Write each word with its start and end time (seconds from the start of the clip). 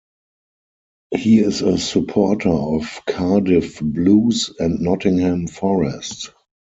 He 1.13 1.37
is 1.37 1.61
a 1.61 1.77
supporter 1.77 2.49
of 2.49 3.01
Cardiff 3.07 3.79
Blues 3.81 4.49
and 4.57 4.79
Nottingham 4.81 5.45
Forest. 5.45 6.31